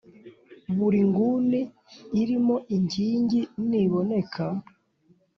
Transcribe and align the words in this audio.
buri 0.75 0.99
nguni 1.09 1.61
irimo 2.21 2.55
inking 2.75 3.29
niboneka 3.69 4.45